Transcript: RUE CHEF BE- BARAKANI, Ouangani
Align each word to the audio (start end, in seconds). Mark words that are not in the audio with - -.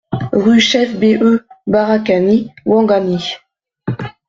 RUE 0.43 0.59
CHEF 0.67 0.89
BE- 0.99 1.09
BARAKANI, 1.71 2.37
Ouangani 2.67 3.19